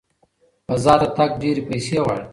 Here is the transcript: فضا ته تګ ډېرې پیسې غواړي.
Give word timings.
فضا 0.69 0.93
ته 1.01 1.07
تګ 1.17 1.31
ډېرې 1.41 1.61
پیسې 1.69 1.95
غواړي. 2.03 2.25